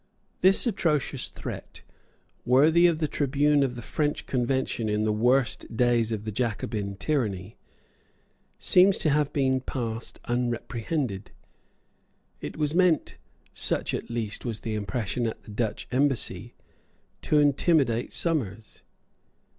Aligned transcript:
This 0.39 0.65
atrocious 0.65 1.29
threat, 1.29 1.83
worthy 2.43 2.87
of 2.87 2.97
the 2.97 3.07
tribune 3.07 3.61
of 3.61 3.75
the 3.75 3.83
French 3.83 4.25
Convention 4.25 4.89
in 4.89 5.03
the 5.03 5.13
worst 5.13 5.77
days 5.77 6.11
of 6.11 6.23
the 6.25 6.31
Jacobin 6.31 6.95
tyranny, 6.95 7.59
seems 8.57 8.97
to 8.97 9.11
have 9.11 9.31
passed 9.67 10.19
unreprehended. 10.25 11.29
It 12.41 12.57
was 12.57 12.73
meant 12.73 13.17
such 13.53 13.93
at 13.93 14.09
least 14.09 14.43
was 14.43 14.61
the 14.61 14.73
impression 14.73 15.27
at 15.27 15.43
the 15.43 15.51
Dutch 15.51 15.87
embassy 15.91 16.55
to 17.21 17.37
intimidate 17.37 18.11
Somers. 18.11 18.81